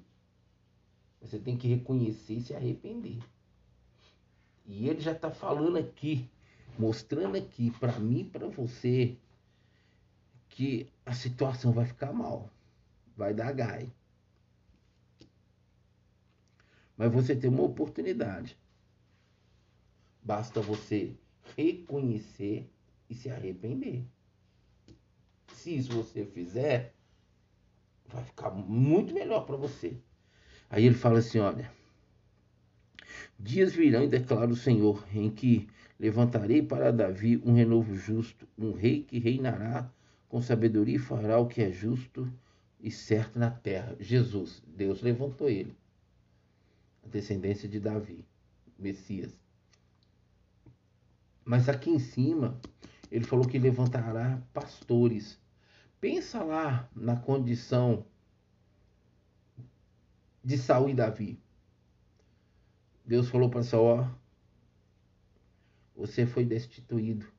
[1.21, 3.19] Você tem que reconhecer e se arrepender.
[4.65, 6.27] E ele já está falando aqui,
[6.79, 9.17] mostrando aqui para mim para você
[10.49, 12.49] que a situação vai ficar mal,
[13.15, 13.91] vai dar gai.
[16.97, 18.57] Mas você tem uma oportunidade.
[20.23, 21.15] Basta você
[21.55, 22.69] reconhecer
[23.09, 24.05] e se arrepender.
[25.65, 26.93] Isso você fizer,
[28.07, 29.97] vai ficar muito melhor para você.
[30.69, 31.71] Aí ele fala assim: olha,
[33.39, 35.67] dias virão e declara o Senhor, em que
[35.99, 39.91] levantarei para Davi um renovo justo, um rei que reinará
[40.27, 42.31] com sabedoria e fará o que é justo
[42.79, 43.95] e certo na terra.
[43.99, 45.75] Jesus, Deus levantou ele
[47.03, 48.25] a descendência de Davi,
[48.77, 49.37] Messias.
[51.43, 52.59] Mas aqui em cima,
[53.11, 55.39] ele falou que levantará pastores.
[56.01, 58.03] Pensa lá na condição
[60.43, 61.39] de Saul e Davi.
[63.05, 64.09] Deus falou para Saul:
[65.95, 67.31] Você foi destituído.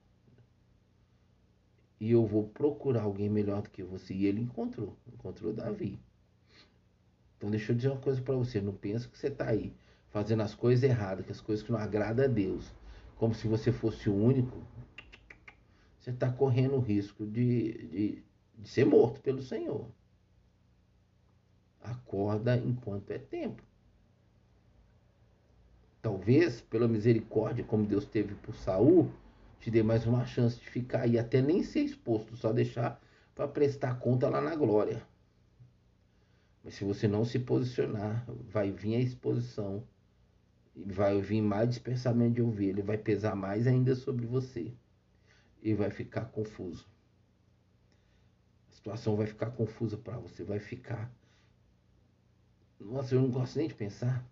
[1.98, 4.14] E eu vou procurar alguém melhor do que você.
[4.14, 5.98] E ele encontrou, encontrou Davi.
[7.37, 9.75] Então deixa eu dizer uma coisa para você, não pensa que você está aí
[10.11, 12.72] fazendo as coisas erradas, que as coisas que não agradam a Deus,
[13.16, 14.62] como se você fosse o único,
[15.98, 18.25] você está correndo o risco de, de,
[18.62, 19.87] de ser morto pelo Senhor.
[21.83, 23.62] Acorda enquanto é tempo.
[26.01, 29.11] Talvez, pela misericórdia, como Deus teve por Saul,
[29.61, 33.01] te dê mais uma chance de ficar e até nem ser exposto, só deixar
[33.35, 35.03] para prestar conta lá na glória.
[36.62, 39.83] Mas se você não se posicionar, vai vir a exposição.
[40.75, 42.83] Vai vir mais dispersamento de ovelha.
[42.83, 44.72] Vai pesar mais ainda sobre você.
[45.61, 46.91] E vai ficar confuso.
[48.83, 50.42] Situação vai ficar confusa para você.
[50.42, 51.11] Vai ficar.
[52.81, 54.27] Nossa, eu não gosto nem de pensar.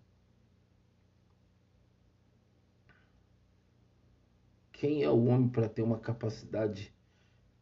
[4.73, 6.93] Quem é o homem para ter uma capacidade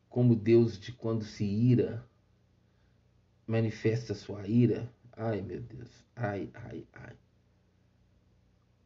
[0.09, 2.09] como Deus de quando se ira?
[3.49, 7.17] manifesta sua ira, ai meu Deus, ai, ai, ai.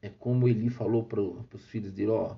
[0.00, 2.36] É como ele falou para os filhos dele, ó,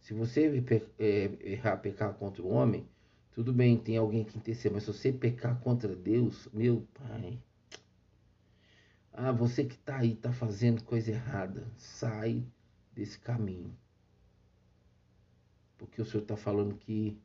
[0.00, 0.62] se você
[0.98, 2.88] é, errar, pecar contra o homem,
[3.34, 7.38] tudo bem, tem alguém que intercede, mas se você pecar contra Deus, meu pai,
[9.12, 12.44] ah, você que está aí, está fazendo coisa errada, sai
[12.94, 13.76] desse caminho.
[15.76, 17.18] Porque o Senhor está falando que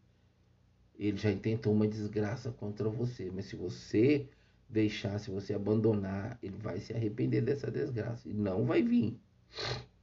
[0.98, 3.32] ele já intentou uma desgraça contra você.
[3.32, 4.28] Mas se você
[4.67, 8.28] deixar, se você abandonar, ele vai se arrepender dessa desgraça.
[8.28, 9.17] E não vai vir.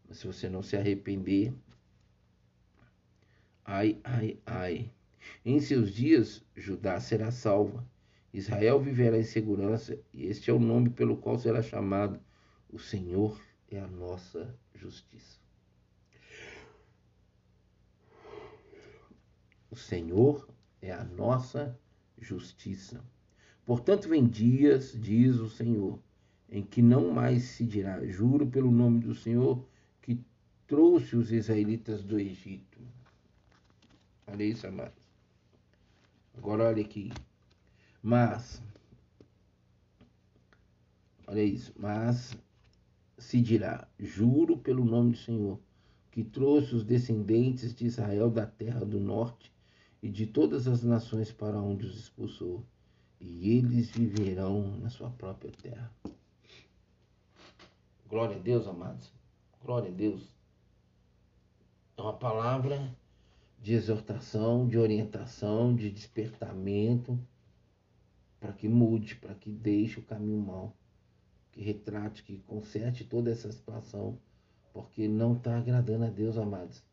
[0.09, 1.53] Mas se você não se arrepender,
[3.65, 4.94] ai, ai, ai.
[5.45, 7.87] Em seus dias, Judá será salva.
[8.33, 12.19] Israel viverá em segurança, e este é o nome pelo qual será chamado:
[12.69, 15.39] O Senhor é a nossa justiça.
[19.71, 20.49] O Senhor
[20.81, 21.79] é a nossa
[22.19, 23.05] justiça.
[23.65, 25.99] Portanto, vem dias, diz o Senhor,
[26.49, 29.67] em que não mais se dirá, juro pelo nome do Senhor
[30.03, 30.21] que
[30.67, 32.81] trouxe os israelitas do Egito.
[34.27, 35.04] Olha isso, amados.
[36.37, 37.11] Agora olha aqui.
[38.03, 38.63] Mas,
[41.27, 42.37] olha isso, mas
[43.17, 45.59] se dirá, juro pelo nome do Senhor,
[46.11, 49.53] que trouxe os descendentes de Israel da terra do norte
[50.03, 52.65] e de todas as nações para onde os expulsou,
[53.19, 55.91] e eles viverão na sua própria terra.
[58.07, 59.11] Glória a Deus, amados.
[59.65, 60.29] Glória a Deus.
[61.97, 62.95] É uma palavra
[63.65, 67.19] de exortação, de orientação, de despertamento,
[68.39, 70.77] para que mude, para que deixe o caminho mau,
[71.51, 74.19] que retrate, que conserte toda essa situação,
[74.71, 76.85] porque não está agradando a Deus, amados.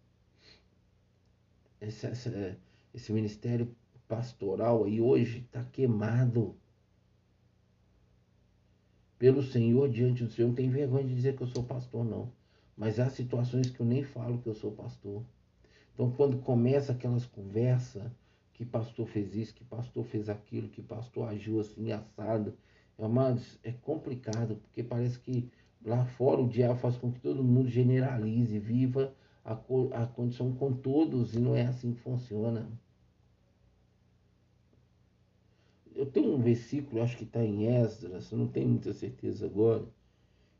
[1.81, 2.57] Essa, essa,
[2.93, 3.75] esse ministério
[4.07, 6.55] pastoral aí hoje está queimado
[9.19, 10.47] pelo Senhor diante do Senhor.
[10.47, 12.31] Não tem vergonha de dizer que eu sou pastor, não.
[12.77, 15.21] Mas há situações que eu nem falo que eu sou pastor.
[16.01, 18.11] Então, quando começa aquelas conversas,
[18.55, 22.57] que pastor fez isso, que pastor fez aquilo, que pastor agiu assim, assado,
[22.97, 25.47] amados, é complicado, porque parece que
[25.85, 29.13] lá fora o diabo faz com que todo mundo generalize, viva
[29.45, 32.67] a, a condição com todos, e não é assim que funciona.
[35.93, 39.85] Eu tenho um versículo, acho que está em Esdras, não tenho muita certeza agora,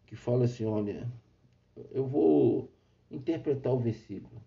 [0.06, 1.12] que fala assim: olha,
[1.90, 2.70] eu vou
[3.10, 4.40] interpretar o versículo.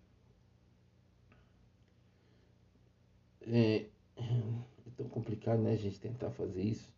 [3.47, 3.85] É,
[4.17, 6.93] é tão complicado, né, gente tentar fazer isso.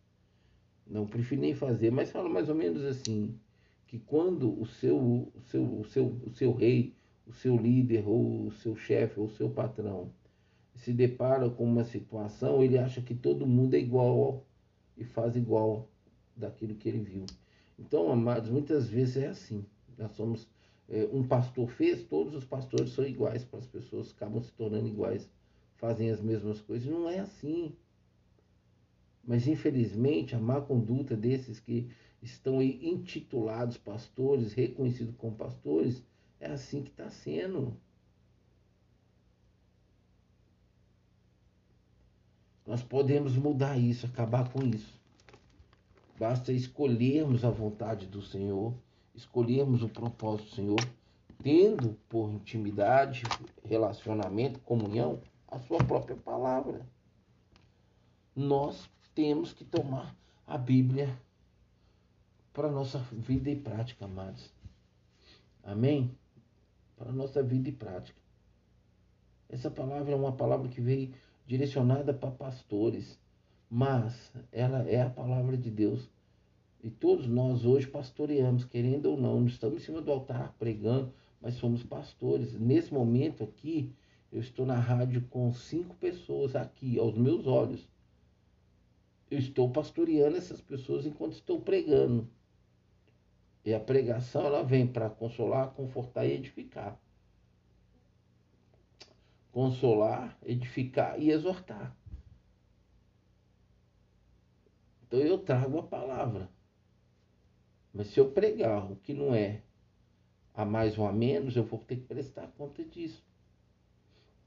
[0.86, 3.38] Não prefiro nem fazer, mas fala mais ou menos assim:
[3.86, 6.94] que quando o seu, o seu, o seu, o seu rei,
[7.26, 10.10] o seu líder, ou o seu chefe, ou o seu patrão,
[10.74, 14.44] se depara com uma situação, ele acha que todo mundo é igual
[14.96, 15.88] e faz igual
[16.36, 17.26] daquilo que ele viu.
[17.78, 19.64] Então, amados, muitas vezes é assim.
[19.96, 20.48] Nós somos.
[20.90, 24.88] É, um pastor fez, todos os pastores são iguais para as pessoas, acabam se tornando
[24.88, 25.28] iguais,
[25.78, 26.86] fazem as mesmas coisas.
[26.88, 27.74] Não é assim.
[29.24, 36.02] Mas, infelizmente, a má conduta desses que estão intitulados pastores, reconhecidos como pastores,
[36.40, 37.76] é assim que está sendo.
[42.66, 44.98] Nós podemos mudar isso, acabar com isso.
[46.18, 48.74] Basta escolhermos a vontade do Senhor,
[49.14, 50.80] escolhermos o propósito do Senhor,
[51.42, 53.22] tendo por intimidade,
[53.64, 56.86] relacionamento, comunhão, a sua própria palavra.
[58.36, 60.14] Nós temos que tomar
[60.46, 61.18] a Bíblia
[62.52, 64.52] para a nossa vida e prática, amados.
[65.62, 66.10] Amém?
[66.96, 68.18] Para a nossa vida e prática.
[69.48, 71.14] Essa palavra é uma palavra que veio
[71.46, 73.18] direcionada para pastores,
[73.70, 76.08] mas ela é a palavra de Deus.
[76.82, 81.12] E todos nós hoje pastoreamos, querendo ou não, não estamos em cima do altar pregando,
[81.40, 82.52] mas somos pastores.
[82.58, 83.92] Nesse momento aqui,
[84.30, 87.88] eu estou na rádio com cinco pessoas aqui, aos meus olhos.
[89.30, 92.28] Eu estou pastoreando essas pessoas enquanto estou pregando.
[93.64, 96.98] E a pregação ela vem para consolar, confortar e edificar.
[99.50, 101.94] Consolar, edificar e exortar.
[105.06, 106.50] Então eu trago a palavra.
[107.92, 109.62] Mas se eu pregar o que não é
[110.54, 113.27] a mais ou a menos, eu vou ter que prestar conta disso.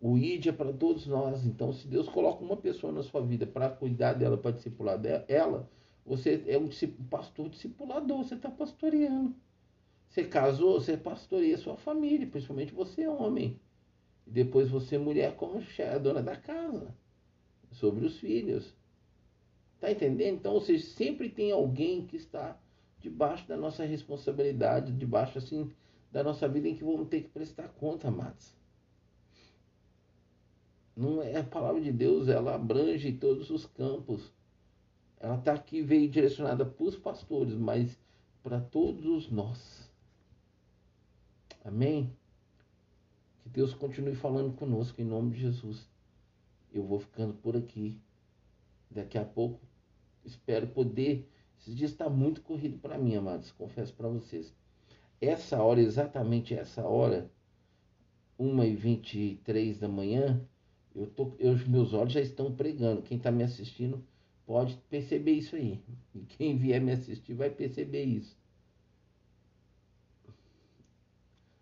[0.02, 1.46] O ID é para todos nós.
[1.46, 5.70] Então, se Deus coloca uma pessoa na sua vida para cuidar dela, para discipular dela,
[6.04, 6.70] você é um
[7.08, 9.36] pastor discipulador, você está pastoreando.
[10.10, 13.60] Você casou, você pastoreia sua família, principalmente você homem.
[14.26, 16.94] E depois você mulher como é a dona da casa,
[17.72, 18.76] sobre os filhos.
[19.80, 20.38] Tá entendendo?
[20.38, 22.60] Então, ou seja, sempre tem alguém que está
[23.00, 25.72] debaixo da nossa responsabilidade, debaixo assim
[26.12, 28.61] da nossa vida em que vamos ter que prestar conta, amados.
[31.02, 34.32] Não é a palavra de Deus, ela abrange todos os campos.
[35.20, 37.98] Ela está aqui, veio direcionada para os pastores, mas
[38.44, 39.90] para todos nós.
[41.66, 42.16] Amém?
[43.42, 45.90] Que Deus continue falando conosco em nome de Jesus.
[46.72, 48.00] Eu vou ficando por aqui.
[48.88, 49.60] Daqui a pouco
[50.24, 51.28] espero poder.
[51.60, 53.52] Esses dias está muito corrido para mim, amados.
[53.52, 54.56] Confesso para vocês.
[55.20, 57.28] Essa hora, exatamente essa hora,
[58.40, 60.48] 1h23 da manhã,
[60.96, 63.02] eu tô, eu, meus olhos já estão pregando.
[63.02, 64.04] Quem está me assistindo
[64.46, 65.80] pode perceber isso aí.
[66.14, 68.38] E quem vier me assistir vai perceber isso.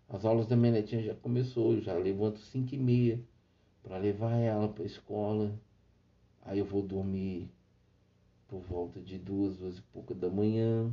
[0.08, 3.20] As aulas da minha netinha já começou, eu já levanto 5 e meia
[3.82, 5.56] para levar ela para a escola.
[6.42, 7.48] Aí eu vou dormir
[8.48, 10.92] por volta de duas, duas e pouca da manhã.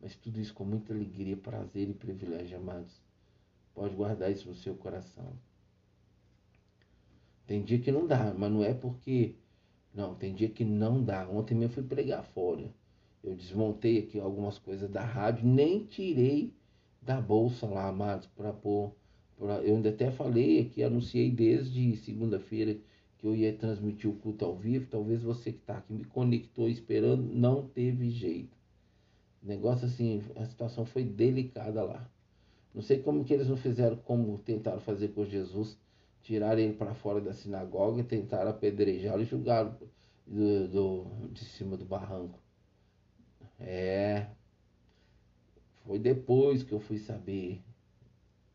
[0.00, 3.02] Mas tudo isso com muita alegria, prazer e privilégio, amados.
[3.74, 5.36] Pode guardar isso no seu coração.
[7.46, 9.34] Tem dia que não dá, mas não é porque
[9.92, 11.28] não, tem dia que não dá.
[11.28, 12.72] Ontem mesmo fui pregar fora.
[13.22, 16.54] Eu desmontei aqui algumas coisas da rádio, nem tirei
[17.02, 18.92] da bolsa lá, amados, para pôr.
[19.36, 19.56] Pra...
[19.62, 22.78] Eu ainda até falei aqui, anunciei desde segunda-feira
[23.18, 24.86] que eu ia transmitir o culto ao vivo.
[24.90, 28.56] Talvez você que está aqui me conectou esperando, não teve jeito.
[29.42, 32.08] Negócio assim, a situação foi delicada lá.
[32.74, 35.76] Não sei como que eles não fizeram, como tentaram fazer com Jesus
[36.22, 39.76] tiraram ele para fora da sinagoga, tentaram apedrejá-lo e julgaram
[40.26, 42.38] do, do, de cima do barranco.
[43.58, 44.26] É.
[45.84, 47.60] Foi depois que eu fui saber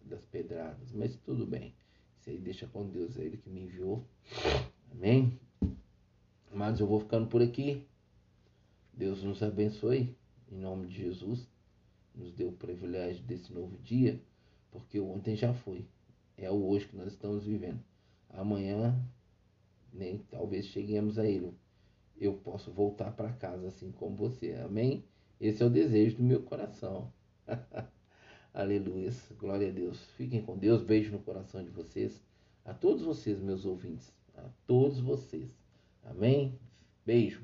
[0.02, 1.74] das pedradas, mas tudo bem.
[2.20, 4.04] Isso aí deixa com Deus, é Ele que me enviou.
[4.92, 5.40] Amém?
[6.54, 7.86] Mas eu vou ficando por aqui.
[8.94, 10.16] Deus nos abençoe.
[10.52, 11.48] Em nome de Jesus.
[12.16, 14.20] Nos deu o privilégio desse novo dia.
[14.72, 15.86] Porque ontem já foi
[16.38, 17.80] é o hoje que nós estamos vivendo.
[18.30, 19.00] Amanhã,
[19.94, 21.54] nem talvez cheguemos a ele.
[22.18, 24.54] Eu posso voltar para casa assim como você.
[24.54, 25.04] Amém?
[25.40, 27.12] Esse é o desejo do meu coração.
[28.54, 29.12] Aleluia.
[29.38, 30.00] Glória a Deus.
[30.18, 30.82] Fiquem com Deus.
[30.82, 32.22] Beijo no coração de vocês.
[32.64, 34.14] A todos vocês, meus ouvintes.
[34.34, 35.50] A todos vocês.
[36.04, 36.58] Amém?
[37.06, 37.44] Beijo.